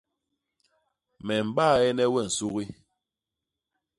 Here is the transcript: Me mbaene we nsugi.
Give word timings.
Me 1.25 1.35
mbaene 1.47 2.05
we 2.13 2.21
nsugi. 2.27 2.65